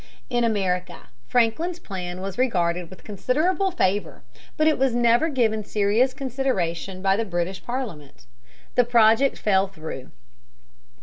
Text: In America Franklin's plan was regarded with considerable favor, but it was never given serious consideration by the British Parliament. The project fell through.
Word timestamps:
In 0.31 0.43
America 0.43 1.09
Franklin's 1.27 1.77
plan 1.77 2.21
was 2.21 2.35
regarded 2.39 2.89
with 2.89 3.03
considerable 3.03 3.69
favor, 3.69 4.23
but 4.57 4.65
it 4.67 4.79
was 4.79 4.95
never 4.95 5.29
given 5.29 5.63
serious 5.63 6.11
consideration 6.11 7.03
by 7.03 7.15
the 7.15 7.23
British 7.23 7.63
Parliament. 7.63 8.25
The 8.73 8.83
project 8.83 9.37
fell 9.37 9.67
through. 9.67 10.09